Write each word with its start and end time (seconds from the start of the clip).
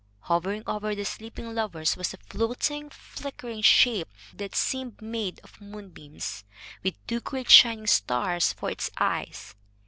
Hovering 0.21 0.63
over 0.65 0.95
the 0.95 1.05
sleeping 1.05 1.53
lovers 1.53 1.95
was 1.95 2.11
a 2.11 2.17
floating, 2.17 2.89
flickering 2.89 3.61
shape 3.61 4.07
that 4.33 4.55
seemed 4.55 4.99
made 4.99 5.39
of 5.43 5.61
moonbeams, 5.61 6.43
with 6.81 6.95
two 7.05 7.19
great 7.19 7.51
shining 7.51 7.85
stars 7.85 8.51
for 8.51 8.71
its 8.71 8.89
eyes. 8.97 9.53